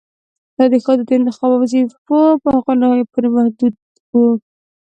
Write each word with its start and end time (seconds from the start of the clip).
دا 0.55 0.65
د 0.73 0.75
ښځو 0.85 1.03
د 1.05 1.11
انتخاب 1.17 1.51
او 1.53 1.59
وظيفو 1.63 2.19
په 2.41 2.47
حقونو 2.55 2.87
پورې 3.11 3.27
محدود 3.35 3.73
و 4.11 4.15